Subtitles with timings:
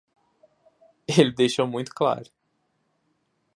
[1.07, 2.27] Ele deixou muito claro